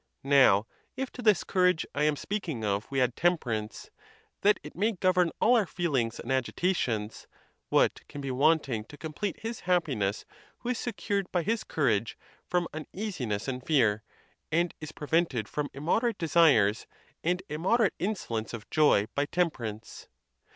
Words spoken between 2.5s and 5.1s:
of we add temperance, that it may